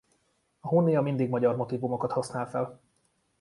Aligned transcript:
A 0.59 0.67
Hunnia 0.67 1.01
mindig 1.01 1.29
magyar 1.29 1.55
motívumokat 1.55 2.11
használ 2.11 2.49
fel. 2.49 2.79